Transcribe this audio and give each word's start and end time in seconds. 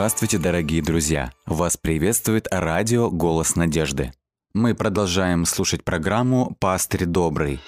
Здравствуйте, 0.00 0.38
дорогие 0.38 0.80
друзья! 0.80 1.30
Вас 1.44 1.76
приветствует 1.76 2.48
радио 2.50 3.10
«Голос 3.10 3.54
надежды». 3.54 4.12
Мы 4.54 4.74
продолжаем 4.74 5.44
слушать 5.44 5.84
программу 5.84 6.56
«Пастырь 6.58 7.04
добрый». 7.04 7.60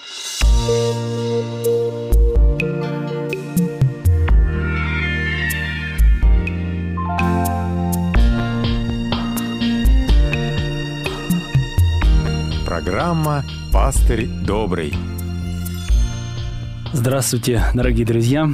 Программа 12.64 13.44
«Пастырь 13.74 14.26
добрый». 14.26 14.94
Здравствуйте, 16.94 17.62
дорогие 17.74 18.06
друзья! 18.06 18.48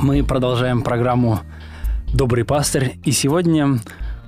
Мы 0.00 0.22
продолжаем 0.22 0.82
программу 0.82 1.40
«Добрый 2.12 2.44
пастырь», 2.44 2.98
и 3.04 3.12
сегодня 3.12 3.78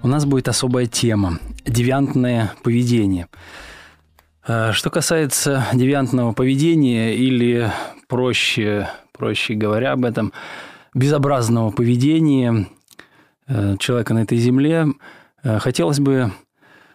у 0.02 0.08
нас 0.08 0.24
будет 0.24 0.48
особая 0.48 0.86
тема– 0.86 1.38
девиантное 1.66 2.52
поведение. 2.62 3.26
А, 4.46 4.72
что 4.72 4.88
касается 4.88 5.66
девиантного 5.72 6.32
поведения 6.32 7.16
или, 7.16 7.70
проще, 8.08 8.88
проще 9.12 9.54
говоря 9.54 9.92
об 9.92 10.04
этом, 10.04 10.32
безобразного 10.94 11.70
поведения 11.70 12.68
э, 13.48 13.76
человека 13.78 14.14
на 14.14 14.22
этой 14.22 14.38
земле, 14.38 14.86
э, 15.42 15.58
хотелось 15.58 15.98
бы 15.98 16.32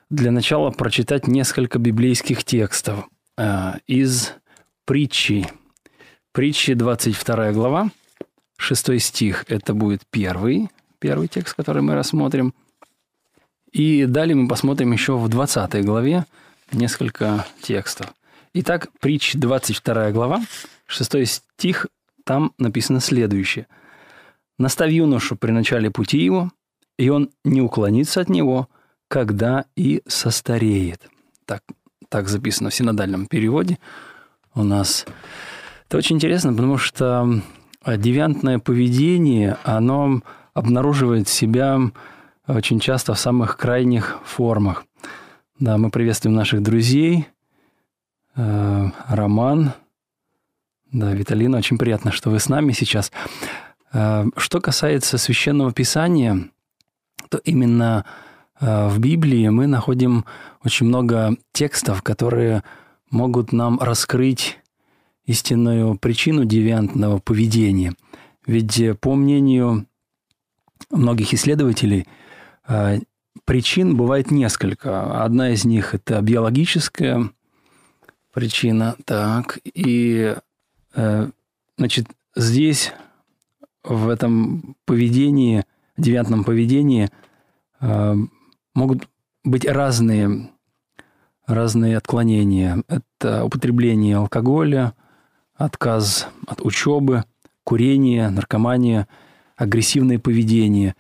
для 0.10 0.32
начала 0.32 0.72
прочитать 0.72 1.28
несколько 1.28 1.80
библейских 1.80 2.46
текстов 2.46 3.08
э, 3.38 3.74
из 3.88 4.34
притчи. 4.86 5.48
Притчи, 6.32 6.74
22 6.74 7.52
глава, 7.52 7.90
6 8.58 9.02
стих– 9.02 9.46
это 9.50 9.74
будет 9.74 10.02
первый, 10.10 10.70
первый 11.00 11.28
текст, 11.28 11.56
который 11.56 11.82
мы 11.82 11.96
рассмотрим. 11.96 12.54
И 13.72 14.06
далее 14.06 14.36
мы 14.36 14.48
посмотрим 14.48 14.92
еще 14.92 15.18
в 15.18 15.28
20 15.28 15.86
главе 15.86 16.26
несколько 16.72 17.46
текстов. 17.62 18.14
Итак, 18.54 18.90
притч 19.00 19.34
22 19.36 20.12
глава, 20.12 20.42
6 20.88 21.28
стих, 21.28 21.88
там 22.24 22.54
написано 22.58 23.00
следующее. 23.00 23.68
«Наставь 24.58 24.92
юношу 24.92 25.36
при 25.36 25.52
начале 25.52 25.92
пути 25.92 26.18
его, 26.18 26.52
и 26.98 27.10
он 27.10 27.30
не 27.44 27.62
уклонится 27.62 28.22
от 28.22 28.30
него, 28.30 28.68
когда 29.08 29.66
и 29.76 30.02
состареет». 30.08 31.08
Так, 31.46 31.62
так 32.10 32.28
записано 32.28 32.70
в 32.70 32.76
синодальном 32.76 33.28
переводе 33.28 33.78
у 34.56 34.64
нас. 34.64 35.06
Это 35.88 35.98
очень 35.98 36.16
интересно, 36.16 36.52
потому 36.54 36.78
что 36.78 37.42
девиантное 37.86 38.60
поведение, 38.60 39.58
оно 39.64 40.22
обнаруживает 40.58 41.28
себя 41.28 41.80
очень 42.48 42.80
часто 42.80 43.14
в 43.14 43.20
самых 43.20 43.58
крайних 43.58 44.18
формах. 44.26 44.86
Да, 45.60 45.78
мы 45.78 45.92
приветствуем 45.92 46.36
наших 46.36 46.64
друзей. 46.64 47.28
Э, 48.36 48.88
Роман, 49.08 49.74
да, 50.92 51.14
Виталина, 51.14 51.58
очень 51.58 51.78
приятно, 51.78 52.12
что 52.12 52.32
вы 52.32 52.40
с 52.40 52.50
нами 52.50 52.72
сейчас. 52.72 53.12
Э, 53.94 54.26
что 54.36 54.60
касается 54.60 55.18
священного 55.18 55.72
писания, 55.74 56.50
то 57.30 57.38
именно 57.44 58.06
э, 58.60 58.88
в 58.88 59.00
Библии 59.00 59.48
мы 59.50 59.68
находим 59.68 60.26
очень 60.64 60.88
много 60.88 61.38
текстов, 61.52 62.02
которые 62.02 62.64
могут 63.12 63.52
нам 63.52 63.80
раскрыть 63.80 64.60
истинную 65.26 65.98
причину 65.98 66.46
девиантного 66.46 67.20
поведения. 67.20 67.94
Ведь 68.46 68.82
по 69.02 69.14
мнению 69.14 69.86
многих 70.90 71.34
исследователей 71.34 72.08
э, 72.68 73.00
причин 73.46 73.96
бывает 73.96 74.32
несколько. 74.32 75.24
Одна 75.24 75.52
из 75.52 75.66
них– 75.66 75.94
это 75.94 76.22
биологическая 76.22 77.30
причина. 78.34 78.96
Так, 79.06 79.60
и 79.64 80.36
э, 80.96 81.30
значит, 81.78 82.08
здесь, 82.36 82.94
в 83.84 84.10
этом 84.10 84.76
поведении, 84.86 85.64
девиантном 85.98 86.44
поведении, 86.44 87.10
э, 87.80 88.16
могут 88.74 89.08
быть 89.44 89.66
разные, 89.66 90.50
разные 91.46 91.98
отклонения. 91.98 92.84
Это 92.88 93.46
употребление 93.46 94.18
алкоголя, 94.18 94.94
отказ 95.56 96.28
от 96.46 96.62
учебы, 96.62 97.24
курение, 97.64 98.30
наркомания– 98.30 99.08
агрессивное 99.58 100.20
поведение, 100.20 100.96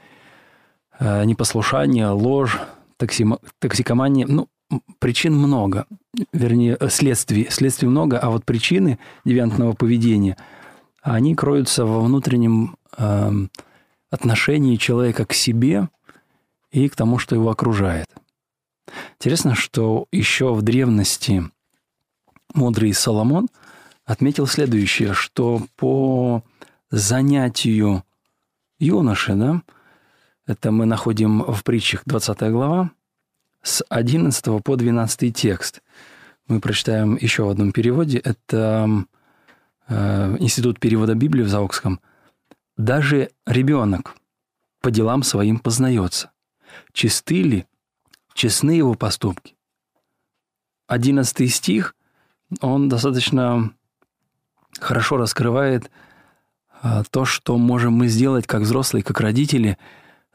э, 1.00 1.24
непослушание, 1.24 2.10
ложь, 2.10 2.60
токсикомания. 2.98 4.26
Ну, 4.28 4.50
причин 5.00 5.36
много, 5.36 5.86
вернее, 6.34 6.76
э, 6.80 6.90
следствий. 6.90 7.48
Следствий 7.50 7.88
много, 7.88 8.18
а 8.20 8.30
вот 8.30 8.44
причины 8.44 9.00
девиантного 9.24 9.74
поведения, 9.74 10.36
они 11.02 11.36
кроются 11.36 11.86
во 11.86 12.02
внутреннем 12.02 12.76
э, 12.98 13.32
отношении 14.10 14.76
человека 14.76 15.26
к 15.26 15.34
себе 15.34 15.90
и 16.72 16.90
к 16.90 16.96
тому, 16.96 17.20
что 17.20 17.36
его 17.36 17.50
окружает. 17.50 18.08
Интересно, 19.20 19.56
что 19.56 20.08
еще 20.12 20.54
в 20.54 20.62
древности 20.62 21.44
мудрый 22.54 22.94
Соломон 22.94 23.48
отметил 24.06 24.48
следующее, 24.48 25.14
что 25.14 25.62
по 25.76 26.44
занятию 26.90 28.04
юноши, 28.80 29.36
да, 29.36 29.62
это 30.46 30.72
мы 30.72 30.86
находим 30.86 31.44
в 31.44 31.64
притчах 31.64 32.04
20 32.06 32.40
глава, 32.52 32.92
с 33.62 33.84
11 33.90 34.64
по 34.64 34.76
12 34.76 35.36
текст. 35.36 35.82
Мы 36.48 36.62
прочитаем 36.62 37.18
еще 37.18 37.44
в 37.44 37.50
одном 37.50 37.74
переводе. 37.74 38.20
Это 38.20 38.88
э, 39.90 40.38
Институт 40.40 40.80
перевода 40.80 41.16
Библии 41.16 41.44
в 41.44 41.50
Заокском. 41.50 42.00
«Даже 42.78 43.32
ребенок 43.46 44.16
по 44.82 44.92
делам 44.92 45.24
своим 45.24 45.60
познается. 45.60 46.32
Чисты 46.94 47.42
ли, 47.42 47.66
честны 48.34 48.72
его 48.72 48.94
поступки?» 48.94 49.56
11 50.88 51.54
стих, 51.54 51.96
он 52.62 52.88
достаточно 52.88 53.74
хорошо 54.80 55.18
раскрывает– 55.18 55.92
то, 57.12 57.26
что 57.26 57.58
можем 57.58 57.94
мы 57.94 58.08
сделать 58.08 58.48
как 58.48 58.62
взрослые, 58.62 59.04
как 59.04 59.20
родители, 59.20 59.78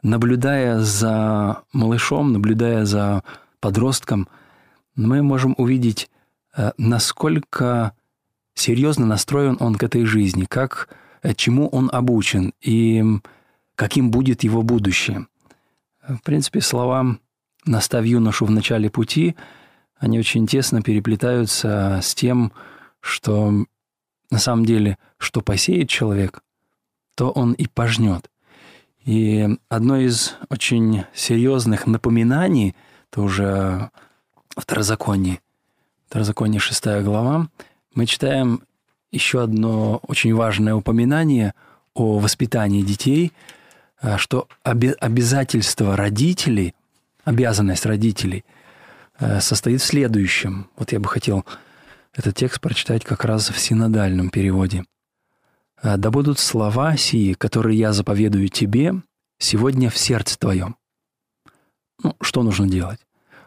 наблюдая 0.01 0.79
за 0.79 1.63
малышом, 1.71 2.33
наблюдая 2.33 2.85
за 2.85 3.23
подростком, 3.59 4.27
мы 4.95 5.23
можем 5.23 5.55
увидеть, 5.57 6.09
э, 6.55 6.71
насколько 6.77 7.93
серьезно 8.53 9.05
настроен 9.05 9.57
он 9.59 9.75
к 9.75 9.83
этой 9.83 10.05
жизни, 10.05 10.45
как, 10.45 10.89
э, 11.21 11.33
чему 11.33 11.67
он 11.67 11.89
обучен 11.91 12.53
и 12.61 13.03
каким 13.75 14.11
будет 14.11 14.43
его 14.43 14.61
будущее. 14.61 15.27
В 16.07 16.19
принципе, 16.23 16.61
слова 16.61 17.17
«наставь 17.65 18.05
юношу 18.05 18.45
в 18.45 18.51
начале 18.51 18.89
пути», 18.89 19.35
они 19.97 20.19
очень 20.19 20.45
тесно 20.47 20.81
переплетаются 20.81 22.01
с 22.03 22.13
тем, 22.13 22.51
что 22.99 23.65
на 24.33 24.39
самом 24.39 24.65
деле, 24.65 24.97
что 25.19 25.41
посеет 25.41 25.89
человек, 25.89 26.41
то 27.15 27.29
он 27.29 27.53
и 27.53 27.67
пожнет. 27.67 28.31
И 29.05 29.47
одно 29.69 29.97
из 29.97 30.33
очень 30.49 31.03
серьезных 31.13 31.85
напоминаний, 31.85 32.75
это 33.11 33.21
уже 33.21 33.91
Второзаконие, 34.57 35.39
Второзаконие 36.07 36.59
6 36.59 37.03
глава, 37.03 37.47
мы 37.93 38.07
читаем 38.07 38.63
еще 39.11 39.43
одно 39.43 39.99
очень 40.07 40.33
важное 40.33 40.73
упоминание 40.73 41.53
о 41.93 42.17
воспитании 42.17 42.81
детей, 42.81 43.33
а, 44.01 44.17
что 44.17 44.47
обязательство 44.63 45.95
родителей, 45.95 46.73
обязанность 47.23 47.85
родителей 47.85 48.43
э, 49.19 49.39
состоит 49.41 49.81
в 49.81 49.85
следующем. 49.85 50.67
Вот 50.75 50.91
я 50.91 50.99
бы 50.99 51.07
хотел 51.07 51.45
этот 52.13 52.35
текст 52.35 52.61
прочитать 52.61 53.03
как 53.03 53.25
раз 53.25 53.49
в 53.49 53.59
синодальном 53.59 54.29
переводе. 54.29 54.85
«А 55.81 55.97
«Да 55.97 56.11
будут 56.11 56.39
слова 56.39 56.95
сии, 56.95 57.33
которые 57.33 57.77
я 57.77 57.91
заповедую 57.91 58.49
тебе, 58.49 58.93
сегодня 59.39 59.89
в 59.89 59.97
сердце 59.97 60.37
твоем». 60.37 60.77
Ну, 62.01 62.15
что 62.21 62.43
нужно 62.43 62.67
делать? 62.67 62.99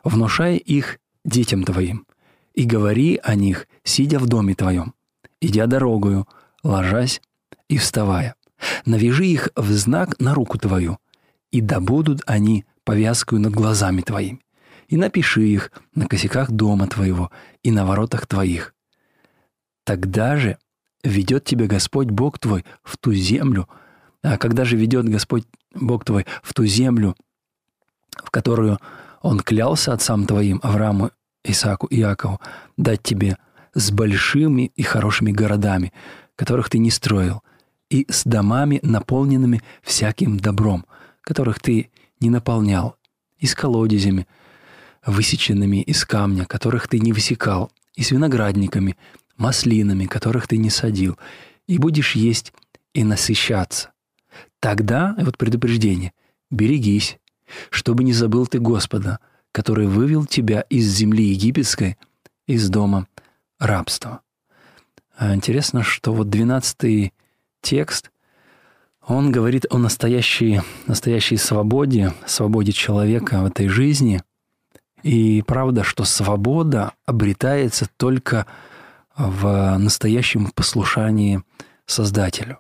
Внушай 0.05 0.57
их 0.57 0.99
детям 1.25 1.65
твоим, 1.65 2.07
и 2.55 2.65
говори 2.65 3.21
о 3.23 3.35
них, 3.35 3.67
сидя 3.85 4.19
в 4.19 4.27
доме 4.27 4.55
твоем, 4.55 4.95
идя 5.41 5.67
дорогою, 5.67 6.29
ложась 6.63 7.21
и 7.69 7.79
вставая. 7.79 8.35
Навяжи 8.85 9.27
их 9.27 9.51
в 9.57 9.71
знак 9.73 10.19
на 10.21 10.35
руку 10.35 10.59
твою, 10.59 10.99
и 11.51 11.61
да 11.61 11.81
будут 11.81 12.23
они 12.27 12.65
повязкою 12.85 13.41
над 13.41 13.53
глазами 13.53 14.01
твоими 14.01 14.46
и 14.89 14.97
напиши 14.97 15.43
их 15.43 15.73
на 15.95 16.07
косяках 16.07 16.51
дома 16.51 16.87
твоего 16.87 17.31
и 17.63 17.71
на 17.71 17.85
воротах 17.85 18.27
твоих. 18.27 18.75
Тогда 19.85 20.37
же 20.37 20.59
ведет 21.05 21.45
тебя 21.45 21.67
Господь 21.67 22.09
Бог 22.09 22.39
твой 22.39 22.65
в 22.83 22.97
ту 22.97 23.13
землю, 23.13 23.69
А 24.23 24.39
когда 24.39 24.65
же 24.65 24.77
ведет 24.77 25.09
Господь 25.09 25.45
Бог 25.75 26.05
твой 26.05 26.27
в 26.43 26.53
ту 26.55 26.67
землю, 26.67 27.15
в 28.17 28.31
которую 28.31 28.79
Он 29.23 29.41
клялся 29.41 29.93
отцам 29.93 30.27
твоим, 30.27 30.59
Аврааму, 30.63 31.11
Исааку 31.45 31.87
и 31.87 32.01
Иакову, 32.01 32.41
дать 32.77 33.03
тебе 33.03 33.39
с 33.75 33.91
большими 33.91 34.73
и 34.75 34.83
хорошими 34.83 35.31
городами, 35.31 35.93
которых 36.35 36.71
ты 36.71 36.79
не 36.79 36.91
строил, 36.91 37.43
и 37.89 38.07
с 38.09 38.25
домами, 38.25 38.81
наполненными 38.83 39.63
всяким 39.83 40.39
добром, 40.39 40.87
которых 41.21 41.61
ты 41.61 41.91
не 42.21 42.31
наполнял, 42.31 42.97
и 43.39 43.47
с 43.47 43.55
колодезями, 43.55 44.27
высеченными 45.07 45.83
из 45.83 46.05
камня, 46.05 46.45
которых 46.45 46.89
ты 46.89 46.99
не 46.99 47.13
высекал, 47.13 47.71
и 47.95 48.03
с 48.03 48.11
виноградниками, 48.11 48.97
маслинами, 49.37 50.07
которых 50.07 50.49
ты 50.49 50.57
не 50.59 50.71
садил, 50.71 51.17
и 51.67 51.79
будешь 51.79 52.15
есть 52.15 52.53
и 52.93 53.05
насыщаться. 53.05 53.93
Тогда, 54.61 55.15
вот 55.19 55.39
предупреждение, 55.39 56.13
берегись, 56.51 57.19
чтобы 57.71 58.05
не 58.05 58.13
забыл 58.13 58.47
ты 58.47 58.59
Господа, 58.59 59.21
который 59.53 59.87
вывел 59.87 60.27
тебя 60.27 60.63
из 60.63 60.87
земли 60.87 61.25
египетской, 61.25 61.97
из 62.47 62.69
дома 62.69 63.07
рабства. 63.59 64.21
А 65.17 65.35
интересно, 65.35 65.83
что 65.83 66.13
вот 66.13 66.29
12 66.29 67.13
текст, 67.63 68.11
он 69.07 69.33
говорит 69.33 69.67
о 69.71 69.79
настоящей, 69.79 70.61
настоящей 70.87 71.37
свободе, 71.37 72.13
свободе 72.27 72.73
человека 72.73 73.41
в 73.43 73.47
этой 73.47 73.69
жизни. 73.69 74.23
И 75.03 75.43
правда, 75.47 75.85
что 75.85 76.05
свобода 76.05 76.93
обретается 77.05 77.87
только 77.97 78.47
в 79.17 79.77
настоящем 79.79 80.51
послушании 80.51 81.43
Создателю. 81.87 82.59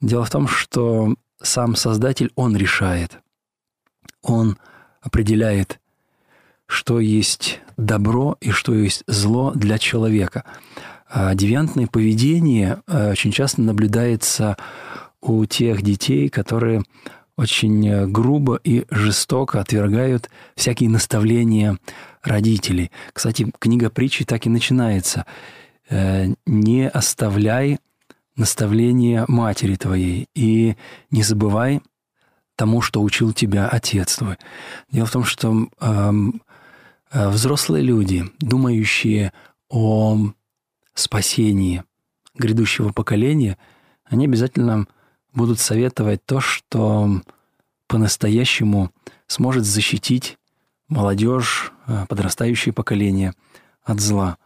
Дело 0.00 0.24
в 0.24 0.30
том, 0.30 0.48
что 0.48 1.14
сам 1.40 1.76
Создатель, 1.76 2.32
Он 2.34 2.56
решает. 2.56 3.18
Он 4.22 4.58
определяет, 5.00 5.80
что 6.66 7.00
есть 7.00 7.60
добро 7.76 8.36
и 8.40 8.50
что 8.50 8.74
есть 8.74 9.04
зло 9.06 9.52
для 9.54 9.78
человека. 9.78 10.44
А 11.08 11.34
девиантное 11.34 11.86
поведение 11.86 12.82
э, 12.86 13.12
очень 13.12 13.32
часто 13.32 13.62
наблюдается 13.62 14.56
у 15.20 15.44
тех 15.46 15.82
детей, 15.82 16.28
которые 16.28 16.82
очень 17.38 18.10
грубо 18.10 18.60
и 18.62 18.84
жестоко 18.90 19.60
отвергают 19.60 20.28
всякие 20.56 20.90
наставления 20.90 21.78
родителей. 22.22 22.90
Кстати, 23.12 23.50
книга 23.58 23.90
притчи 23.90 24.24
так 24.24 24.44
и 24.44 24.50
начинается. 24.50 25.24
«Э, 25.88 26.26
«Не 26.46 26.88
оставляй 26.88 27.78
наставления 28.36 29.24
матери 29.28 29.76
твоей, 29.76 30.28
и 30.34 30.76
не 31.10 31.22
забывай 31.22 31.80
тому, 32.56 32.80
что 32.80 33.02
учил 33.02 33.32
тебя 33.32 33.68
отец 33.68 34.16
твой. 34.16 34.36
Дело 34.90 35.06
в 35.06 35.12
том, 35.12 35.24
что 35.24 35.68
э, 35.80 36.12
взрослые 37.12 37.84
люди, 37.84 38.24
думающие 38.40 39.32
о 39.68 40.32
спасении 40.94 41.84
грядущего 42.34 42.92
поколения, 42.92 43.58
они 44.04 44.24
обязательно 44.24 44.86
будут 45.38 45.58
советовать 45.60 46.22
то, 46.26 46.40
что 46.40 47.22
по-настоящему 47.86 48.90
сможет 49.26 49.64
защитить 49.64 50.36
молодежь, 50.88 51.72
э, 51.86 52.04
подрастающее 52.06 52.74
поколение 52.74 53.32
от 53.82 54.00
зла. 54.00 54.36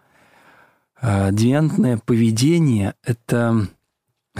Э, 1.00 1.30
девиантное 1.32 1.98
поведение– 1.98 2.94
это 3.02 3.66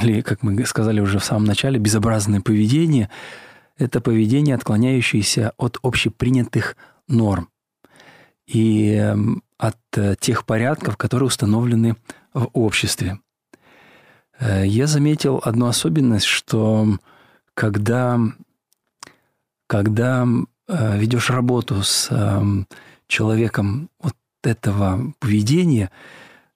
или, 0.00 0.20
как 0.20 0.42
мы 0.42 0.64
сказали 0.64 1.00
уже 1.00 1.18
в 1.18 1.24
самом 1.24 1.44
начале, 1.44 1.78
безобразное 1.78 2.40
поведение– 2.40 3.10
это 3.78 4.00
поведение, 4.00 4.54
отклоняющееся 4.54 5.52
от 5.56 5.78
общепринятых 5.82 6.76
норм 7.08 7.48
и 8.46 8.92
эм, 8.92 9.42
от 9.58 9.78
э, 9.96 10.14
тех 10.20 10.44
порядков, 10.44 10.96
которые 10.96 11.26
установлены 11.26 11.96
в 12.34 12.48
обществе. 12.52 13.18
Э, 14.42 14.66
я 14.66 14.86
заметил 14.86 15.40
одну 15.44 15.66
особенность, 15.66 16.26
что 16.26 16.98
когда, 17.54 18.18
когда 19.66 20.26
э, 20.68 20.98
ведешь 20.98 21.30
работу 21.30 21.82
с 21.82 22.08
эм, 22.10 22.66
человеком 23.06 23.88
вот 24.00 24.16
этого 24.42 25.14
поведения– 25.20 25.90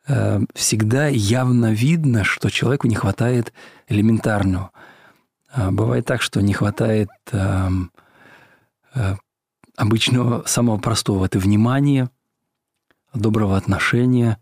Э, 0.09 0.41
всегда 0.55 1.09
явно 1.09 1.73
видно, 1.73 2.25
что 2.25 2.51
человеку 2.51 2.87
не 2.87 2.95
хватает 2.95 3.53
элементарного. 3.89 4.71
А 5.51 5.71
бывает 5.71 6.07
так, 6.07 6.23
что 6.23 6.41
не 6.41 6.53
хватает 6.53 7.09
эм, 7.33 7.91
обычного, 9.77 10.45
самого 10.47 10.79
простого. 10.79 11.25
Это 11.25 11.39
внимание, 11.39 12.11
доброго 13.15 13.57
отношения 13.57 14.39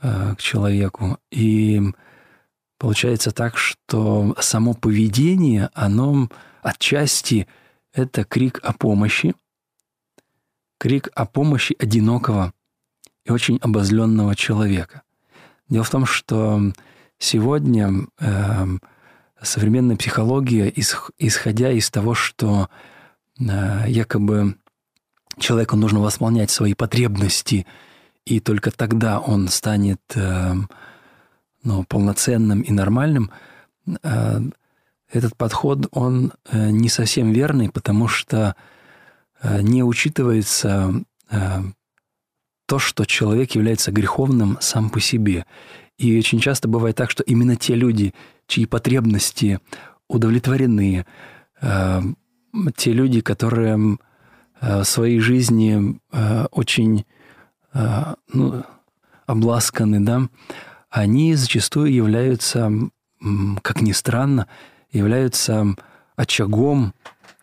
к 0.00 0.36
человеку. 0.38 1.18
И 1.30 1.82
получается 2.78 3.30
так, 3.30 3.56
что 3.56 4.34
само 4.40 4.74
поведение, 4.74 5.70
оно 5.74 6.28
отчасти 6.62 7.46
это 7.92 8.24
крик 8.24 8.60
о 8.62 8.72
помощи, 8.72 9.34
крик 10.78 11.08
о 11.14 11.26
помощи 11.26 11.74
одинокого 11.78 12.52
и 13.24 13.30
очень 13.32 13.58
обозленного 13.58 14.36
человека. 14.36 15.02
Дело 15.68 15.84
в 15.84 15.90
том, 15.90 16.06
что 16.06 16.60
сегодня 17.18 18.06
э, 18.20 18.66
современная 19.42 19.96
психология, 19.96 20.72
исходя 21.18 21.72
из 21.72 21.90
того, 21.90 22.14
что 22.14 22.68
э, 23.38 23.84
якобы 23.88 24.56
человеку 25.38 25.76
нужно 25.76 26.00
восполнять 26.00 26.50
свои 26.50 26.74
потребности, 26.74 27.66
и 28.24 28.40
только 28.40 28.70
тогда 28.70 29.20
он 29.20 29.48
станет 29.48 30.00
э, 30.14 30.54
ну, 31.66 31.82
полноценным 31.82 32.60
и 32.60 32.70
нормальным, 32.70 33.30
э, 34.02 34.40
этот 35.10 35.36
подход, 35.36 35.88
он 35.90 36.32
э, 36.50 36.70
не 36.70 36.88
совсем 36.88 37.32
верный, 37.32 37.70
потому 37.70 38.06
что 38.06 38.54
э, 39.42 39.60
не 39.60 39.82
учитывается 39.82 41.02
то, 42.66 42.78
что 42.78 43.04
человек 43.04 43.50
является 43.56 43.90
греховным 43.90 44.58
сам 44.60 44.90
по 44.90 45.00
себе. 45.00 45.44
И 45.98 46.16
очень 46.16 46.38
часто 46.38 46.68
бывает 46.68 46.94
так, 46.94 47.10
что 47.10 47.24
именно 47.24 47.56
те 47.56 47.74
люди, 47.74 48.14
чьи 48.46 48.64
потребности 48.64 49.58
удовлетворены, 50.06 51.04
те 51.60 52.92
люди, 52.92 53.20
которые 53.22 53.98
в 54.60 54.84
своей 54.84 55.18
жизни 55.18 56.00
очень 56.52 57.04
ну, 58.32 58.64
обласканы, 59.26 59.98
да, 59.98 60.28
они 60.90 61.34
зачастую 61.34 61.92
являются, 61.92 62.72
как 63.62 63.80
ни 63.80 63.92
странно, 63.92 64.46
являются 64.90 65.74
очагом 66.16 66.94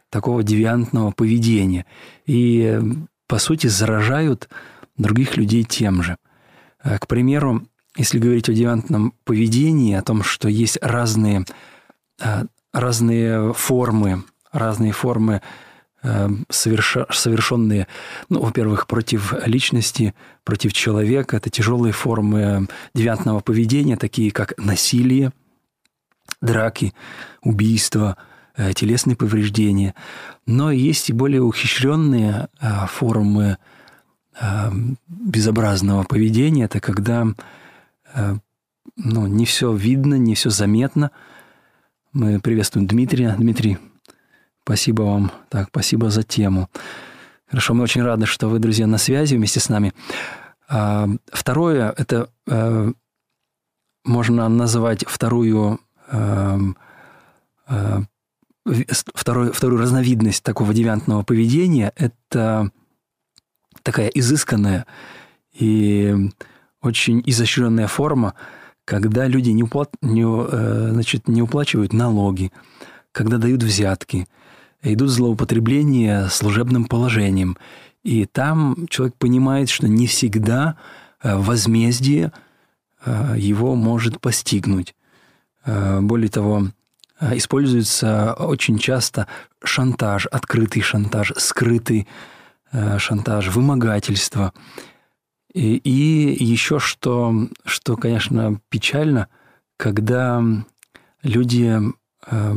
такого 0.09 0.43
девиантного 0.43 1.11
поведения. 1.11 1.85
И, 2.25 2.79
по 3.27 3.39
сути, 3.39 3.67
заражают 3.67 4.49
других 4.97 5.37
людей 5.37 5.63
тем 5.63 6.03
же. 6.03 6.17
Э, 6.83 6.99
к 6.99 7.07
примеру, 7.07 7.67
если 7.95 8.19
говорить 8.19 8.49
о 8.49 8.53
девиантном 8.53 9.13
поведении, 9.23 9.95
о 9.95 10.01
том, 10.01 10.23
что 10.23 10.47
есть 10.49 10.77
разные, 10.81 11.45
э, 12.21 12.43
разные 12.73 13.53
формы, 13.53 14.23
разные 14.51 14.91
формы 14.91 15.41
совершенные, 16.49 17.87
ну, 18.29 18.41
во-первых, 18.41 18.87
против 18.87 19.33
личности, 19.45 20.13
против 20.43 20.73
человека. 20.73 21.37
Это 21.37 21.49
тяжелые 21.49 21.93
формы 21.93 22.67
девиантного 22.93 23.39
поведения, 23.39 23.95
такие 23.95 24.31
как 24.31 24.53
насилие, 24.57 25.31
драки, 26.41 26.93
убийства, 27.41 28.17
телесные 28.75 29.15
повреждения. 29.15 29.95
Но 30.45 30.71
есть 30.71 31.09
и 31.09 31.13
более 31.13 31.41
ухищренные 31.41 32.49
формы 32.89 33.57
Эм, 34.41 34.97
безобразного 35.07 36.03
поведения, 36.03 36.63
это 36.63 36.79
когда 36.79 37.27
э, 38.15 38.35
ну, 38.95 39.27
не 39.27 39.45
все 39.45 39.71
видно, 39.75 40.15
не 40.15 40.33
все 40.33 40.49
заметно. 40.49 41.11
Мы 42.13 42.39
приветствуем 42.39 42.87
Дмитрия. 42.87 43.35
Дмитрий, 43.37 43.77
спасибо 44.63 45.03
вам. 45.03 45.31
Так, 45.49 45.67
спасибо 45.69 46.09
за 46.09 46.23
тему. 46.23 46.69
Хорошо, 47.47 47.73
мы 47.73 47.83
очень 47.83 48.03
рады, 48.03 48.25
что 48.25 48.49
вы, 48.49 48.59
друзья, 48.59 48.87
на 48.87 48.97
связи 48.97 49.35
вместе 49.35 49.59
с 49.59 49.69
нами. 49.69 49.93
А, 50.67 51.07
второе, 51.31 51.93
это 51.97 52.29
э, 52.47 52.91
можно 54.05 54.49
называть 54.49 55.05
вторую, 55.07 55.79
эм, 56.09 56.77
э, 57.67 58.01
вторую, 59.13 59.53
вторую 59.53 59.81
разновидность 59.81 60.43
такого 60.43 60.73
девиантного 60.73 61.23
поведения– 61.23 61.91
это 61.95 62.71
такая 63.83 64.07
изысканная 64.07 64.85
и 65.53 66.15
очень 66.81 67.21
изощренная 67.25 67.87
форма, 67.87 68.33
когда 68.85 69.27
люди 69.27 69.51
не, 69.51 69.63
уплат, 69.63 69.91
не, 70.01 70.23
э, 70.23 70.89
значит, 70.91 71.27
не 71.27 71.41
уплачивают 71.41 71.93
налоги, 71.93 72.51
когда 73.11 73.37
дают 73.37 73.63
взятки, 73.63 74.27
идут 74.83 75.09
злоупотребления 75.09 76.27
служебным 76.27 76.85
положением. 76.85 77.57
И 78.03 78.25
там 78.25 78.87
человек 78.89 79.15
понимает, 79.15 79.69
что 79.69 79.87
не 79.87 80.07
всегда 80.07 80.75
э, 81.21 81.35
возмездие 81.35 82.31
э, 83.05 83.35
его 83.37 83.75
может 83.75 84.19
постигнуть. 84.19 84.95
Более 85.65 86.27
того, 86.27 86.67
используется 87.21 88.33
очень 88.33 88.77
часто 88.77 89.27
шантаж, 89.63 90.25
открытый 90.25 90.81
шантаж, 90.81 91.31
скрытый 91.37 92.05
шантаж, 92.97 93.47
вымогательство– 93.47 94.51
и, 95.53 95.75
и 95.77 96.43
еще 96.43 96.79
что, 96.79 97.47
что, 97.63 97.95
конечно, 97.95 98.59
печально, 98.69 99.27
когда 99.77 100.43
люди, 101.21 101.79
э, 102.25 102.55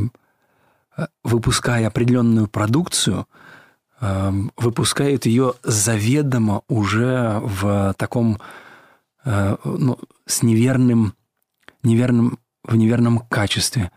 выпуская 1.23 1.87
определенную 1.87 2.47
продукцию, 2.47 3.27
э, 4.01 4.31
выпускают 4.55 5.25
ее 5.25 5.53
заведомо 5.63 6.63
уже 6.67 7.39
в 7.43 7.93
таком, 7.97 8.39
э, 9.25 9.57
ну, 9.63 9.99
с 10.25 10.43
неверным, 10.43 11.13
неверным, 11.83 12.39
в 12.63 12.75
неверном 12.75 13.19
качестве. 13.19 13.91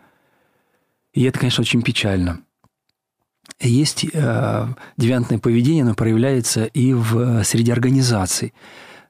И 1.13 1.23
это, 1.23 1.39
конечно, 1.39 1.61
очень 1.61 1.81
печально. 1.81 2.41
Есть 3.59 4.05
э, 4.05 4.67
девиантное 4.97 5.39
поведение, 5.39 5.83
оно 5.83 5.93
проявляется 5.93 6.65
и 6.65 6.93
в 6.93 7.43
среди 7.43 7.71
организаций. 7.71 8.53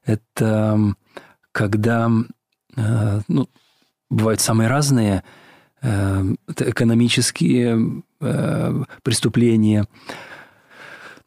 Это 0.04 0.96
когда 1.52 2.10
э, 2.76 3.22
ну, 3.28 3.50
бывают 4.10 4.42
самые 4.42 4.68
разные 4.68 5.18
э, 5.18 5.41
экономические 5.82 8.04
э, 8.20 8.84
преступления, 9.04 9.88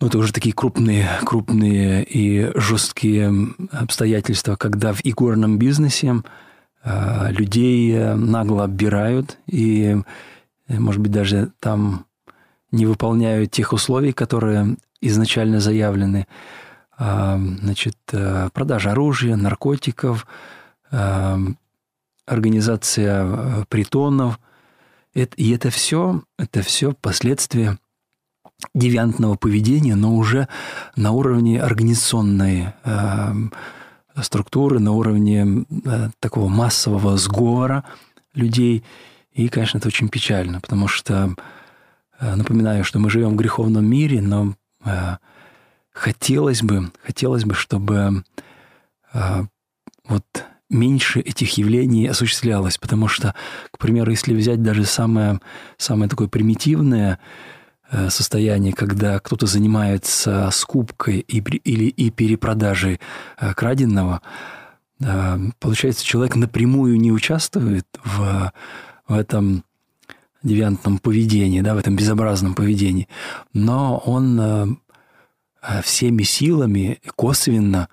ну, 0.00 0.08
это 0.08 0.18
уже 0.18 0.32
такие 0.32 0.54
крупные, 0.54 1.08
крупные 1.24 2.04
и 2.04 2.50
жесткие 2.54 3.32
обстоятельства, 3.72 4.56
когда 4.56 4.92
в 4.92 5.00
игорном 5.04 5.58
бизнесе 5.58 6.22
людей 6.84 8.14
нагло 8.14 8.64
оббирают 8.64 9.38
и, 9.46 9.96
может 10.68 11.00
быть, 11.00 11.12
даже 11.12 11.52
там 11.58 12.04
не 12.70 12.84
выполняют 12.84 13.52
тех 13.52 13.72
условий, 13.72 14.12
которые 14.12 14.76
изначально 15.00 15.60
заявлены. 15.60 16.26
Значит, 16.98 17.96
э, 18.12 18.50
продажа 18.52 18.92
оружия, 18.92 19.36
наркотиков, 19.36 20.26
организация 22.26 23.24
э, 23.24 23.64
притонов. 25.14 25.38
И 25.38 25.50
это 25.52 25.70
все, 25.70 26.22
это 26.38 26.62
все 26.62 26.92
последствия 26.92 27.78
девиантного 28.74 29.36
поведения, 29.36 29.96
но 29.96 30.14
уже 30.14 30.48
на 30.96 31.12
уровне 31.12 31.60
организационной 31.60 32.68
а, 32.84 33.34
структуры, 34.22 34.78
на 34.78 34.92
уровне 34.92 35.64
такого 36.20 36.48
массового 36.48 37.16
сговора 37.16 37.84
людей. 38.34 38.84
И, 39.32 39.48
конечно, 39.48 39.78
это 39.78 39.88
очень 39.88 40.08
печально, 40.08 40.60
потому 40.60 40.86
что, 40.86 41.34
напоминаю, 42.20 42.84
что 42.84 43.00
мы 43.00 43.10
живем 43.10 43.30
в 43.30 43.36
греховном 43.36 43.84
мире, 43.84 44.22
но 44.22 44.54
хотелось 45.92 46.62
бы, 46.62 46.92
хотелось 47.02 47.44
бы, 47.44 47.54
чтобы 47.54 48.22
э, 49.12 49.42
вот 50.04 50.24
меньше 50.74 51.20
этих 51.20 51.56
явлений 51.56 52.06
осуществлялось, 52.06 52.76
потому 52.76 53.08
что, 53.08 53.34
к 53.70 53.78
примеру, 53.78 54.10
если 54.10 54.34
взять 54.34 54.62
даже 54.62 54.84
самое, 54.84 55.40
самое 55.78 56.10
такое 56.10 56.28
примитивное 56.28 57.18
э, 57.90 58.10
состояние, 58.10 58.74
когда 58.74 59.18
кто-то 59.20 59.46
занимается 59.46 60.50
скупкой 60.52 61.20
и, 61.20 61.38
или 61.38 61.84
и 61.84 62.10
перепродажей 62.10 63.00
э, 63.38 63.54
краденного, 63.54 64.20
э, 65.00 65.38
получается, 65.60 66.04
человек 66.04 66.36
напрямую 66.36 66.98
не 66.98 67.12
участвует 67.12 67.86
в, 68.04 68.52
в 69.08 69.14
этом 69.14 69.64
девиантном 70.42 70.98
поведении, 70.98 71.62
да, 71.62 71.74
в 71.74 71.78
этом 71.78 71.96
безобразном 71.96 72.54
поведении, 72.54 73.08
но 73.54 73.96
он 74.04 74.78
всеми 75.82 76.22
силами 76.22 77.00
косвенно 77.16 77.88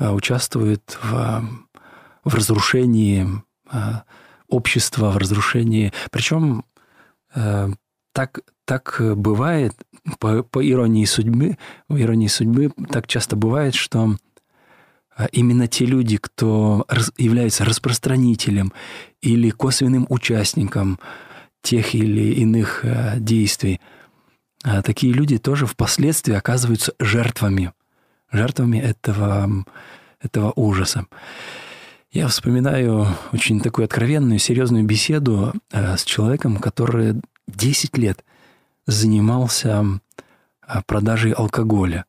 участвует 0.00 0.98
в, 1.04 1.44
в 2.24 2.34
разрушении 2.34 3.26
э, 3.70 3.78
общества, 4.48 5.10
в 5.10 5.16
разрушении. 5.16 5.92
Причем 6.10 6.64
так, 8.12 8.38
так 8.64 9.00
бывает, 9.16 9.74
по, 10.20 10.44
по 10.44 10.64
иронии 10.64 11.04
судьбы, 11.04 11.58
в 11.88 12.00
иронии 12.00 12.28
судьбы 12.28 12.70
так 12.88 13.08
часто 13.08 13.34
бывает, 13.34 13.74
что 13.74 14.16
именно 15.32 15.66
те 15.66 15.84
люди, 15.84 16.18
кто 16.18 16.86
является 17.18 17.64
распространителем 17.64 18.72
или 19.20 19.50
косвенным 19.50 20.06
участником 20.08 21.00
тех 21.60 21.96
или 21.96 22.34
иных 22.34 22.84
действий– 23.18 23.80
такие 24.84 25.12
люди 25.12 25.38
тоже 25.38 25.66
впоследствии 25.66 26.34
оказываются 26.34 26.94
жертвами, 26.98 27.72
жертвами 28.32 28.78
этого, 28.78 29.64
этого 30.20 30.52
ужаса. 30.56 31.06
Я 32.14 32.28
вспоминаю 32.28 33.08
очень 33.32 33.60
такую 33.60 33.84
откровенную, 33.84 34.38
серьезную 34.38 34.84
беседу 34.84 35.52
э, 35.72 35.96
с 35.96 36.04
человеком, 36.04 36.58
который 36.58 37.20
10 37.48 37.98
лет 37.98 38.24
занимался 38.86 39.84
э, 40.66 40.80
продажей 40.86 41.32
алкоголя. 41.32 42.04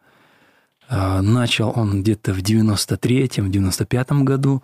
Э, 0.87 1.21
начал 1.21 1.73
он 1.75 2.03
где-то 2.03 2.33
в 2.33 2.37
93-м, 2.37 3.49
95-м 3.49 4.23
году, 4.23 4.61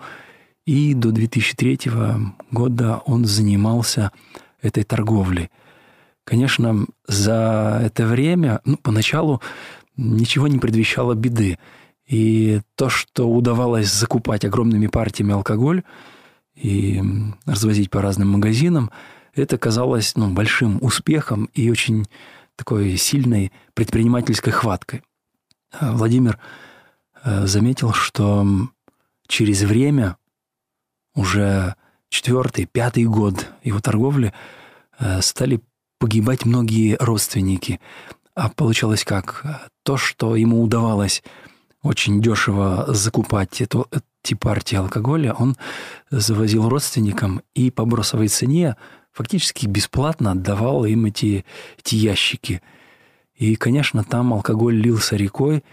и 0.68 0.94
до 0.94 1.12
2003 1.12 1.92
года 2.52 3.02
он 3.08 3.26
занимался 3.26 4.12
этой 4.62 4.84
торговлей– 4.84 5.50
Конечно, 6.24 6.86
за 7.08 7.82
это 7.84 8.06
время, 8.06 8.62
ну, 8.64 8.78
поначалу 8.78 9.42
ничего 9.98 10.48
не 10.48 10.60
предвещало 10.60 11.14
беды. 11.14 11.58
И 12.12 12.60
то, 12.76 12.90
что 12.90 13.30
удавалось 13.30 13.90
закупать 13.90 14.44
огромными 14.44 14.88
партиями 14.88 15.34
алкоголь 15.34 15.84
и 16.56 17.02
развозить 17.46 17.90
по 17.90 18.02
разным 18.02 18.32
магазинам, 18.32 18.92
это 19.34 19.58
казалось 19.58 20.18
ну, 20.18 20.30
большим 20.30 20.78
успехом 20.82 21.46
и 21.54 21.72
очень 21.72 22.06
такой 22.58 22.98
сильной 22.98 23.54
предпринимательской 23.74 24.52
хваткой. 24.52 25.04
А 25.72 25.94
Владимир 25.94 26.38
э, 27.24 27.48
заметил, 27.48 27.94
что 27.94 28.46
через 29.30 29.62
время, 29.62 30.18
уже 31.16 31.76
четвертый, 32.10 32.66
пятый 32.66 33.06
год 33.06 33.48
его 33.64 33.80
торговли, 33.80 34.34
э, 35.00 35.22
стали 35.22 35.62
погибать 35.98 36.44
многие 36.44 36.98
родственники. 37.00 37.80
А 38.36 38.50
получалось 38.50 39.06
как? 39.06 39.70
То, 39.84 39.96
что 39.96 40.36
ему 40.36 40.62
удавалось 40.62 41.24
очень 41.84 42.22
дешево 42.22 42.86
закупать 42.90 43.62
эту, 43.62 43.88
эти 44.24 44.34
партии 44.36 44.76
алкоголя, 44.76 45.34
он 45.34 45.58
завозил 46.10 46.70
родственникам 46.70 47.42
и 47.54 47.72
по 47.72 47.86
бросовой 47.86 48.28
цене 48.28 48.76
фактически 49.12 49.66
бесплатно 49.66 50.32
отдавал 50.32 50.86
им 50.86 51.06
эти, 51.06 51.46
эти 51.80 51.96
ящики. 51.96 52.62
И, 53.36 53.56
конечно, 53.56 54.04
там 54.04 54.34
алкоголь 54.34 54.76
лился 54.76 55.16
рекой, 55.16 55.64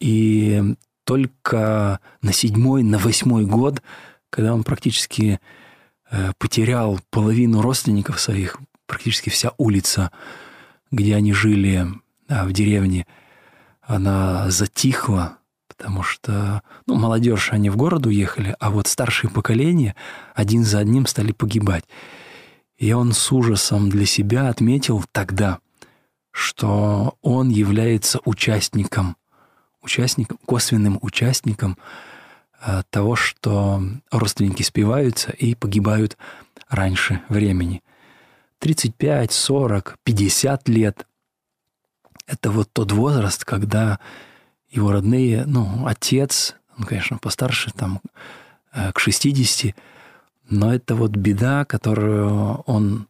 и 0.00 0.62
только 1.04 2.00
на 2.20 2.32
седьмой, 2.32 2.82
на 2.82 2.98
восьмой 2.98 3.46
год, 3.46 3.82
когда 4.30 4.52
он 4.52 4.62
практически 4.62 5.40
э, 6.10 6.32
потерял 6.38 7.00
половину 7.10 7.62
родственников 7.62 8.20
своих, 8.20 8.58
практически 8.86 9.30
вся 9.30 9.52
улица, 9.56 10.12
где 10.90 11.16
они 11.16 11.32
жили 11.32 11.86
в 12.28 12.52
деревне, 12.52 13.06
она 13.80 14.50
затихла, 14.50 15.37
потому 15.78 16.02
что 16.02 16.62
ну, 16.86 16.96
молодежь, 16.96 17.52
они 17.52 17.70
в 17.70 17.76
город 17.76 18.06
уехали, 18.06 18.54
а 18.58 18.70
вот 18.70 18.88
старшее 18.88 19.30
поколение 19.30 19.94
один 20.34 20.64
за 20.64 20.80
одним 20.80 21.06
стали 21.06 21.32
погибать. 21.32 21.84
И 22.76 22.92
он 22.92 23.12
с 23.12 23.32
ужасом 23.32 23.88
для 23.88 24.04
себя 24.04 24.48
отметил 24.48 25.04
тогда, 25.12 25.60
что 26.32 27.16
он 27.22 27.48
является 27.48 28.20
участником, 28.24 29.16
участником, 29.80 30.38
косвенным 30.44 30.98
участником 31.00 31.78
э, 32.60 32.82
того, 32.90 33.14
что 33.16 33.80
родственники 34.10 34.62
спиваются 34.62 35.30
и 35.30 35.54
погибают 35.54 36.18
раньше 36.68 37.22
времени. 37.28 37.82
35, 38.58 39.30
40, 39.30 39.96
50 40.02 40.68
лет. 40.68 41.06
Это 42.26 42.50
вот 42.50 42.68
тот 42.72 42.90
возраст, 42.90 43.44
когда 43.44 44.00
его 44.70 44.92
родные, 44.92 45.44
ну, 45.46 45.86
отец, 45.86 46.54
он, 46.76 46.84
конечно, 46.84 47.18
постарше, 47.18 47.70
там, 47.72 48.00
э, 48.72 48.92
к 48.92 49.00
60, 49.00 49.74
Но 50.50 50.74
это 50.74 50.94
вот 50.94 51.12
беда, 51.12 51.64
которую 51.64 52.62
он 52.66 53.06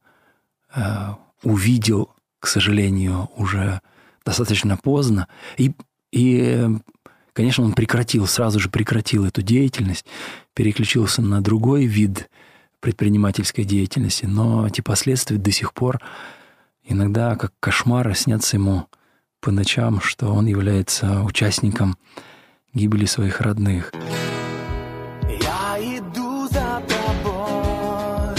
э, 0.74 1.14
увидел, 1.42 2.10
к 2.40 2.46
сожалению, 2.46 3.30
уже 3.36 3.80
достаточно 4.24 4.76
поздно. 4.76 5.28
И, 5.56 5.72
и, 6.12 6.68
конечно, 7.32 7.64
он 7.64 7.72
прекратил, 7.72 8.26
сразу 8.26 8.60
же 8.60 8.68
прекратил 8.68 9.24
эту 9.24 9.42
деятельность, 9.42 10.04
переключился 10.54 11.22
на 11.22 11.40
другой 11.40 11.86
вид 11.86 12.28
предпринимательской 12.80 13.64
деятельности, 13.64 14.26
но 14.26 14.66
эти 14.66 14.80
последствия 14.80 15.38
до 15.38 15.50
сих 15.50 15.72
пор 15.74 16.00
иногда 16.84 17.36
как 17.36 17.52
кошмары 17.60 18.14
снятся 18.14 18.56
ему 18.56 18.86
по 19.40 19.50
ночам, 19.50 20.00
что 20.00 20.32
он 20.32 20.46
является 20.46 21.22
участником 21.22 21.96
гибели 22.74 23.06
своих 23.06 23.40
родных. 23.40 23.92
Я 25.40 25.78
иду 25.80 26.48
за 26.48 26.82
тобой 26.88 28.34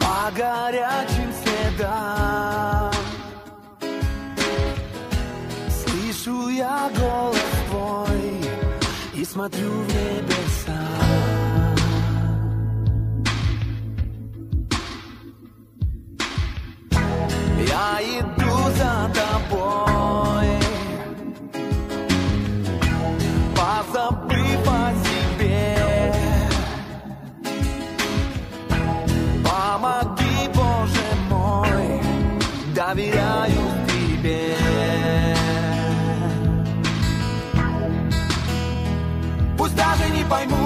по 0.00 0.30
горячим 0.36 1.32
следам. 1.42 2.92
Слышу 5.68 6.48
я 6.48 6.90
голос 6.96 7.38
твой 7.68 9.20
и 9.20 9.24
смотрю 9.24 9.70
в 9.70 9.88
небеса. 9.88 11.07
Я 17.78 18.00
иду 18.02 18.56
за 18.76 19.08
тобой, 19.14 20.48
позабыв 23.54 24.66
о 24.66 24.90
себе. 25.04 26.12
Помоги, 29.44 30.48
Боже 30.56 31.08
мой, 31.30 32.02
доверяю 32.74 33.62
Тебе. 33.86 34.56
Пусть 39.56 39.76
даже 39.76 40.10
не 40.10 40.24
поймут 40.24 40.57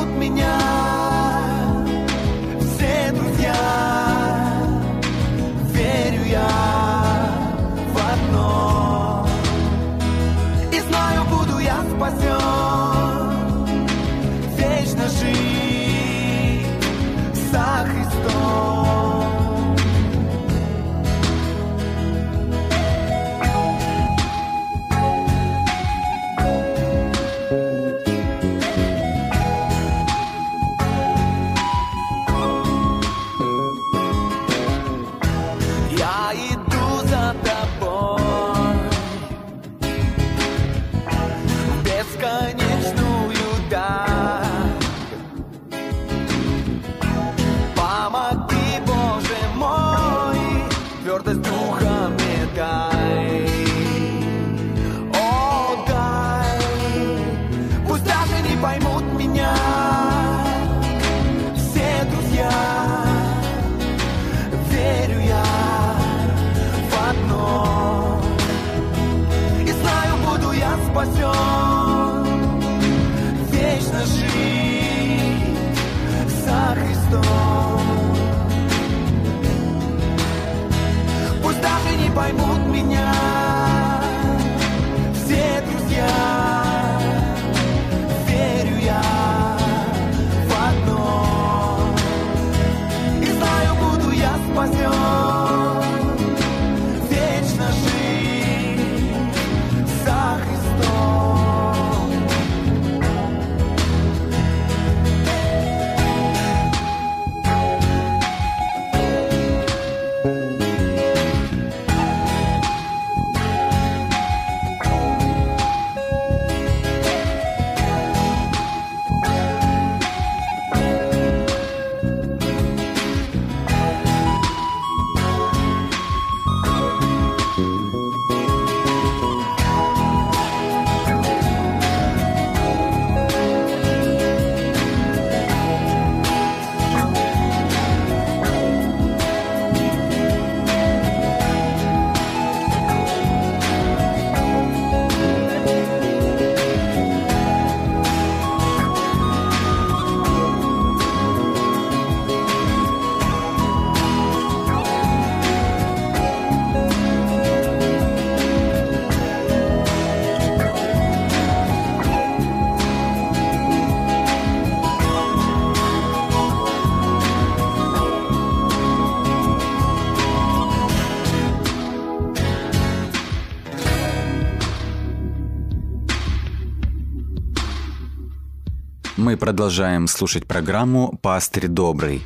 Мы 179.22 179.36
продолжаем 179.36 180.08
слушать 180.08 180.48
программу 180.48 181.16
«Пастырь 181.22 181.68
добрый». 181.68 182.24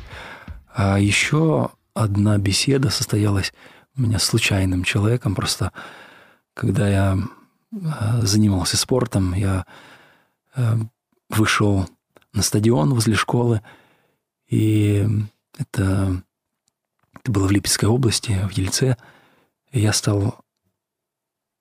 А 0.73 0.97
еще 0.97 1.69
одна 1.93 2.39
беседа 2.39 2.89
состоялась 2.89 3.53
у 3.95 4.01
меня 4.01 4.17
с 4.17 4.23
случайным 4.23 4.83
человеком. 4.83 5.35
Просто 5.35 5.71
когда 6.55 6.89
я 6.89 7.19
э, 7.71 7.77
занимался 8.23 8.77
спортом, 8.77 9.35
я 9.35 9.67
э, 10.55 10.75
вышел 11.29 11.87
на 12.33 12.41
стадион 12.41 12.95
возле 12.95 13.13
школы, 13.13 13.61
и 14.47 15.07
это, 15.55 16.23
это 17.13 17.31
было 17.31 17.45
в 17.45 17.51
Липецкой 17.51 17.89
области, 17.89 18.39
в 18.49 18.53
Ельце. 18.53 18.97
И 19.69 19.81
я 19.81 19.93
стал 19.93 20.39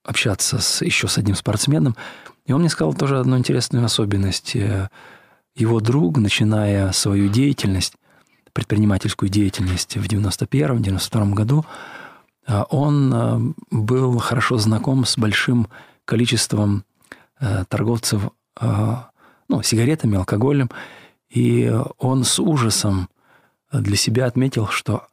общаться 0.03 0.61
с, 0.61 0.81
еще 0.81 1.09
с 1.09 1.19
одним 1.19 1.35
спортсменом, 1.35 1.95
и 2.47 2.55
он 2.55 2.61
мне 2.61 2.71
сказал 2.71 2.95
тоже 2.95 3.19
одну 3.19 3.37
интересную 3.37 3.85
особенность. 3.85 4.57
Э, 5.57 5.61
Его 5.61 5.81
друг, 5.81 6.19
начиная 6.19 6.93
свою 6.93 7.29
деятельность, 7.29 7.95
предпринимательскую 8.53 9.29
деятельность 9.29 9.97
в 9.97 10.07
91-92 10.07 11.35
году, 11.35 11.65
а, 12.47 12.65
он 12.71 13.13
а, 13.13 13.41
был 13.71 14.19
хорошо 14.19 14.59
знаком 14.59 15.05
с 15.05 15.19
большим 15.19 15.69
количеством 16.05 16.85
а, 17.39 17.65
торговцев 17.65 18.31
ну, 19.49 19.63
сигаретами, 19.63 20.17
алкоголем. 20.17 20.71
И 21.29 21.71
он 21.99 22.25
с 22.25 22.41
ужасом 22.41 23.11
для 23.71 23.97
себя 23.97 24.25
отметил, 24.25 24.69
что 24.69 25.09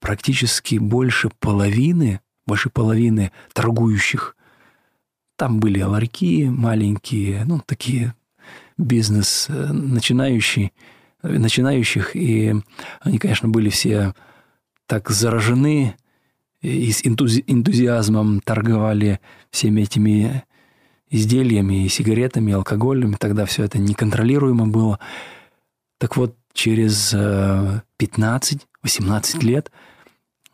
практически 0.00 0.74
больше 0.78 1.30
половины, 1.38 2.20
больше 2.46 2.68
половины 2.68 3.30
торгующих, 3.52 4.34
там 5.36 5.60
были 5.60 5.80
ларьки 5.80 6.48
маленькие, 6.48 7.44
ну, 7.44 7.60
такие 7.64 8.12
бизнес 8.78 9.46
э, 9.48 9.72
начинающий, 9.72 10.72
начинающих, 11.22 12.16
и 12.16 12.54
они, 13.00 13.18
конечно, 13.18 13.48
были 13.48 13.68
все 13.68 14.14
так 14.86 15.10
заражены 15.10 15.96
и 16.62 16.90
с 16.90 17.04
энтузи- 17.04 17.44
энтузиазмом 17.46 18.40
торговали 18.40 19.20
всеми 19.50 19.82
этими 19.82 20.44
изделиями, 21.10 21.84
и 21.84 21.88
сигаретами, 21.88 22.50
и 22.50 22.54
алкоголем, 22.54 23.14
тогда 23.14 23.44
все 23.44 23.64
это 23.64 23.78
неконтролируемо 23.78 24.66
было. 24.66 24.98
Так 25.98 26.16
вот, 26.16 26.36
через 26.52 27.14
15-18 27.14 27.78
э, 27.98 29.38
лет 29.40 29.72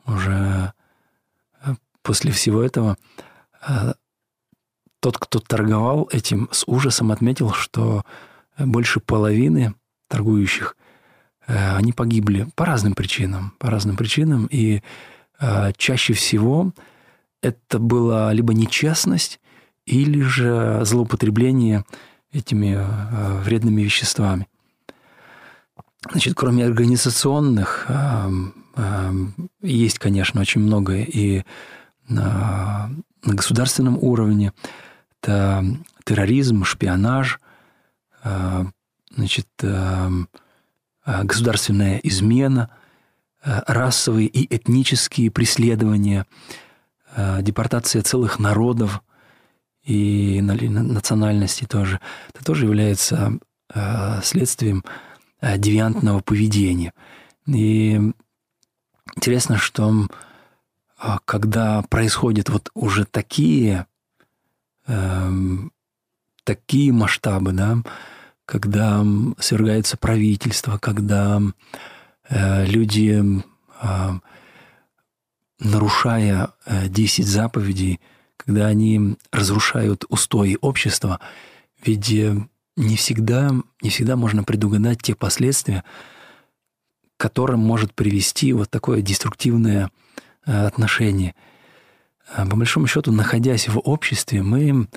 уже 0.07 0.73
э, 1.63 1.75
после 2.03 2.33
всего 2.33 2.63
этого 2.63 2.97
тот, 5.05 5.19
кто 5.19 5.39
торговал 5.39 6.09
этим, 6.13 6.49
с 6.51 6.65
ужасом 6.67 7.13
отметил, 7.13 7.53
что 7.53 8.07
больше 8.59 9.01
половины 9.01 9.75
торгующих, 10.09 10.79
они 11.47 11.93
погибли 11.93 12.49
по 12.55 12.65
разным 12.65 12.95
причинам, 12.95 13.53
по 13.59 13.69
разным 13.69 13.99
причинам, 13.99 14.49
и 14.51 14.81
чаще 15.77 16.15
всего 16.15 16.73
это 17.43 17.79
была 17.79 18.33
либо 18.33 18.55
нечестность, 18.55 19.41
или 19.85 20.23
же 20.23 20.81
злоупотребление 20.85 21.85
этими 22.33 22.81
вредными 23.43 23.83
веществами. 23.83 24.49
Значит, 26.11 26.33
кроме 26.35 26.65
организационных, 26.65 27.87
есть, 29.61 29.99
конечно, 29.99 30.41
очень 30.41 30.63
многое 30.63 31.05
и 31.05 31.45
на 32.09 32.91
государственном 33.23 33.99
уровне. 33.99 34.55
Это 35.25 35.65
терроризм, 36.05 36.65
шпионаж, 36.65 37.41
значит, 38.23 39.49
государственная 41.07 41.99
измена, 41.99 42.71
расовые 43.43 44.29
и 44.29 44.55
этнические 44.55 45.31
преследования, 45.31 46.27
депортация 47.17 48.03
целых 48.03 48.39
народов 48.39 49.03
и 49.83 50.41
национальностей 50.43 51.67
тоже. 51.67 52.01
Это 52.35 52.45
тоже 52.45 52.67
является 52.67 53.39
следствием 54.23 54.85
Э, 55.45 55.59
девиантного 55.59 56.21
поведения. 56.21 56.95
И 57.47 58.01
интересно, 59.15 59.59
что 59.59 60.09
когда 61.27 61.83
происходят 61.83 62.49
вот 62.49 62.71
уже 62.73 63.05
такие, 63.05 63.87
э, 64.87 65.31
такие 66.45 66.93
масштабы, 66.93 67.53
да, 67.53 67.79
когда 68.47 69.05
свергается 69.39 69.97
правительство, 69.97 70.79
когда 70.79 71.41
э, 72.29 72.67
люди, 72.67 73.43
э, 73.83 74.11
нарушая 75.59 76.51
э, 76.67 76.89
10 76.89 77.27
заповедей, 77.27 78.01
когда 78.37 78.67
они 78.67 79.17
разрушают 79.33 80.05
устои 80.09 80.59
общества, 80.61 81.21
ведь 81.85 82.13
э, 82.13 82.37
не 82.77 82.97
всегда, 82.97 83.51
не 83.83 83.91
всегда 83.91 84.17
можно 84.17 84.45
предугадать 84.45 85.01
те 85.01 85.15
последствия, 85.15 85.85
к 87.17 87.21
которым 87.21 87.61
может 87.61 87.95
привести 87.95 88.53
вот 88.53 88.71
такое 88.71 89.01
деструктивное 89.01 89.91
э, 90.47 90.67
отношение. 90.67 91.35
А, 92.33 92.47
по 92.47 92.57
большому 92.57 92.87
счету, 92.87 93.13
находясь 93.13 93.69
в 93.69 93.79
обществе, 93.79 94.43
мы... 94.43 94.89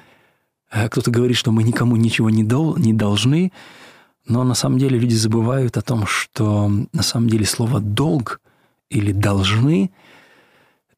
Э, 0.72 0.90
кто-то 0.90 1.12
говорит, 1.12 1.38
что 1.38 1.52
мы 1.52 1.64
никому 1.64 1.96
ничего 1.96 2.30
не, 2.30 2.44
дол, 2.44 2.78
не 2.78 2.94
должны, 2.94 3.52
но 4.26 4.44
на 4.44 4.54
самом 4.54 4.78
деле 4.78 5.00
люди 5.00 5.16
забывают 5.16 5.78
о 5.78 5.82
том, 5.82 6.06
что 6.06 6.70
на 6.92 7.04
самом 7.04 7.30
деле 7.30 7.46
слово 7.46 7.80
«долг» 7.80 8.42
или 8.90 9.12
«должны» 9.12 9.92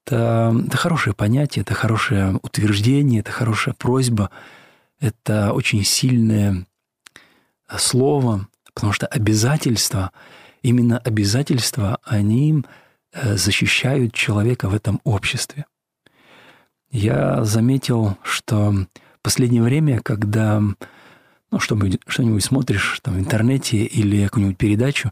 это, 0.09 0.55
это 0.65 0.77
хорошее 0.77 1.13
понятие, 1.13 1.61
это 1.61 1.73
хорошее 1.75 2.39
утверждение, 2.41 3.19
это 3.19 3.31
хорошая 3.31 3.75
просьба, 3.75 4.31
это 4.99 5.53
очень 5.53 5.83
сильное 5.83 6.65
слово, 7.77 8.47
потому 8.73 8.93
что 8.93 9.05
обязательства, 9.05 10.11
именно 10.63 10.97
обязательства, 10.97 11.99
они 12.03 12.63
э, 13.13 13.37
защищают 13.37 14.13
человека 14.13 14.67
в 14.67 14.73
этом 14.73 14.99
обществе. 15.03 15.65
Я 16.99 17.43
заметил, 17.43 18.17
что 18.23 18.71
в 18.71 19.21
последнее 19.21 19.61
время, 19.61 20.01
когда 20.01 20.61
ну, 21.51 21.59
что-нибудь, 21.59 21.99
что-нибудь 22.07 22.43
смотришь 22.43 22.99
там, 23.03 23.15
в 23.15 23.19
интернете 23.19 23.77
или 23.77 24.25
какую-нибудь 24.25 24.57
передачу, 24.57 25.11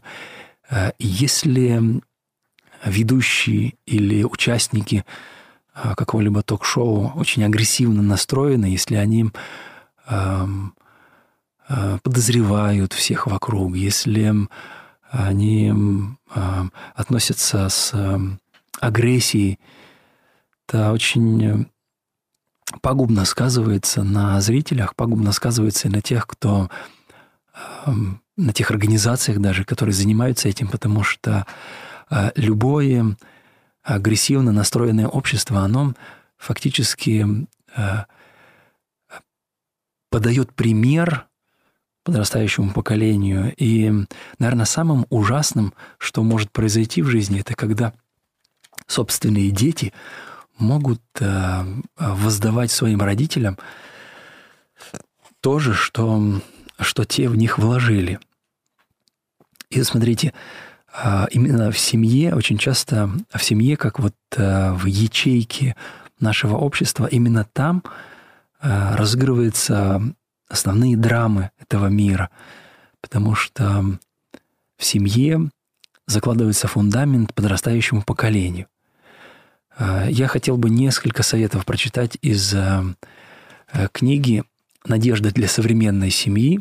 э, 0.70 0.92
если 0.98 2.02
ведущие 2.84 3.74
или 3.86 4.22
участники 4.24 5.04
э, 5.74 5.94
какого-либо 5.96 6.42
ток-шоу 6.42 7.12
очень 7.14 7.44
агрессивно 7.44 8.02
настроены, 8.02 8.66
если 8.66 8.96
они 8.96 9.30
эм, 10.08 10.74
Э, 11.68 11.98
подозревают 12.02 12.94
всех 12.94 13.26
вокруг, 13.26 13.76
если 13.76 14.34
они 15.10 15.72
э, 16.34 16.62
относятся 16.94 17.68
с 17.68 17.94
агрессией, 18.80 19.58
это 20.66 20.92
очень 20.92 21.66
пагубно 22.80 23.24
сказывается 23.24 24.02
на 24.02 24.40
зрителях, 24.40 24.94
пагубно 24.94 25.32
сказывается 25.32 25.88
и 25.88 25.90
на 25.90 26.00
тех, 26.00 26.26
кто 26.26 26.70
на 28.36 28.52
тех 28.52 28.70
организациях 28.70 29.38
даже, 29.38 29.64
которые 29.64 29.94
занимаются 29.94 30.48
этим, 30.48 30.68
потому 30.68 31.02
что 31.02 31.46
любое 32.36 33.16
агрессивно 33.82 34.52
настроенное 34.52 35.08
общество, 35.08 35.60
оно 35.60 35.94
фактически 36.36 37.26
подает 40.10 40.54
пример 40.54 41.26
подрастающему 42.04 42.72
поколению. 42.72 43.52
И, 43.56 43.92
наверное, 44.38 44.64
самым 44.64 45.06
ужасным, 45.10 45.74
что 45.98 46.22
может 46.22 46.52
произойти 46.52 47.02
в 47.02 47.06
жизни, 47.08 47.40
это 47.40 47.54
когда 47.54 47.92
собственные 48.86 49.50
дети 49.50 49.92
могут 50.58 51.02
э, 51.20 51.64
воздавать 51.96 52.70
своим 52.70 53.00
родителям 53.00 53.58
то 55.40 55.58
же, 55.58 55.74
что, 55.74 56.40
что 56.80 57.04
те 57.04 57.28
в 57.28 57.36
них 57.36 57.58
вложили. 57.58 58.18
И 59.70 59.82
смотрите, 59.82 60.34
э, 61.02 61.26
именно 61.30 61.70
в 61.70 61.78
семье, 61.78 62.34
очень 62.34 62.58
часто 62.58 63.10
в 63.32 63.42
семье, 63.42 63.76
как 63.76 63.98
вот 63.98 64.14
э, 64.36 64.72
в 64.72 64.86
ячейке 64.86 65.76
нашего 66.20 66.56
общества, 66.56 67.06
именно 67.06 67.44
там 67.44 67.84
разыгрывается 68.60 70.02
основные 70.48 70.96
драмы 70.96 71.52
этого 71.60 71.86
мира, 71.86 72.30
потому 73.00 73.36
что 73.36 73.84
в 74.76 74.84
семье 74.84 75.48
закладывается 76.08 76.66
фундамент 76.66 77.34
подрастающему 77.34 78.02
поколению. 78.02 78.66
А, 79.78 80.06
я 80.08 80.26
хотел 80.26 80.56
бы 80.56 80.68
несколько 80.68 81.22
советов 81.22 81.64
прочитать 81.64 82.18
из 82.20 82.52
э, 82.54 82.82
э, 83.72 83.88
книги 83.92 84.44
«Надежда 84.84 85.32
для 85.32 85.48
современной 85.48 86.10
семьи». 86.10 86.60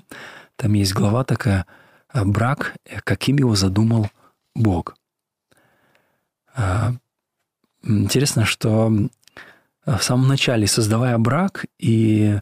Там 0.56 0.73
есть 0.73 0.93
глава 0.93 1.23
такая 1.23 1.65
«Брак, 2.13 2.75
каким 3.03 3.38
его 3.38 3.56
задумал 3.56 4.10
Бог». 4.56 4.95
А, 6.56 6.93
интересно, 7.84 8.45
что 8.45 8.91
в 9.86 10.01
самом 10.01 10.27
начале, 10.27 10.67
создавая 10.67 11.17
брак 11.17 11.65
и 11.80 12.39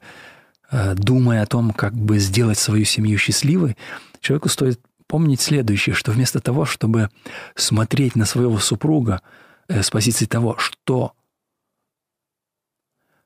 Э, 0.71 0.93
думая 0.95 1.43
о 1.43 1.45
том, 1.45 1.71
как 1.71 1.93
бы 1.93 2.19
сделать 2.19 2.57
свою 2.57 2.85
семью 2.85 3.17
счастливой, 3.17 3.77
человеку 4.19 4.49
стоит 4.49 4.79
помнить 5.07 5.39
следующее, 5.39 5.95
что 5.95 6.11
вместо 6.11 6.39
того, 6.39 6.65
чтобы 6.65 7.09
смотреть 7.55 8.15
на 8.15 8.25
своего 8.25 8.57
супруга 8.57 9.21
э, 9.21 9.44
с 9.67 9.89
позиции 9.89 10.25
того, 10.25 10.57
что 10.57 11.13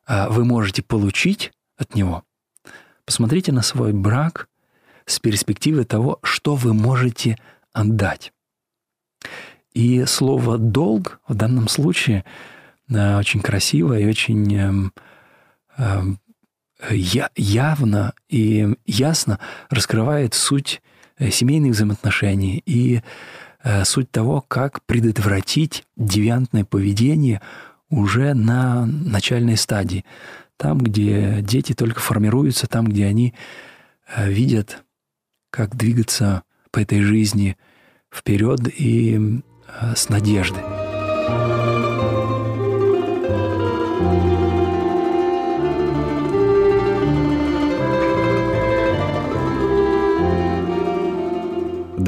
э, 0.08 0.30
вы 0.30 0.46
можете 0.46 0.82
получить 0.82 1.52
от 1.78 1.96
него, 1.96 2.24
посмотрите 3.06 3.52
на 3.52 3.62
свой 3.62 3.94
брак 3.94 4.48
с 5.06 5.20
перспективы 5.20 5.86
того, 5.86 6.20
что 6.24 6.56
вы 6.56 6.74
можете 6.74 7.38
отдать. 7.74 8.32
И 9.74 10.06
слово 10.06 10.58
«долг» 10.58 11.20
в 11.28 11.36
данном 11.36 11.68
случае 11.68 12.26
очень 12.90 13.42
красиво 13.42 13.98
и 13.98 14.08
очень 14.08 14.56
эм, 14.56 14.94
эм, 15.78 16.20
явно 17.36 18.14
и 18.28 18.76
ясно 18.86 19.40
раскрывает 19.70 20.34
суть 20.34 20.82
э, 21.18 21.30
семейных 21.30 21.74
взаимоотношений 21.74 22.64
и 22.66 22.98
э, 22.98 23.02
суть 23.84 24.10
того, 24.12 24.42
как 24.42 24.84
предотвратить 24.86 25.84
девиантное 25.98 26.64
поведение 26.64 27.42
уже 27.90 28.34
на 28.34 28.86
начальной 28.86 29.58
стадии. 29.58 30.06
Там, 30.58 30.78
где 30.78 31.40
дети 31.42 31.74
только 31.74 32.00
формируются, 32.00 32.68
там, 32.68 32.88
где 32.88 33.06
они 33.06 33.34
э, 34.16 34.30
видят, 34.30 34.84
как 35.50 35.76
двигаться 35.76 36.44
по 36.72 36.80
этой 36.80 37.02
жизни 37.02 37.58
вперед 38.12 38.62
и 38.68 39.42
с 39.96 40.10
надеждой. 40.10 40.79